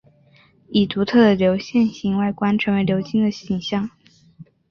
[0.69, 3.91] 以独特的流线型外观成为流经的景象。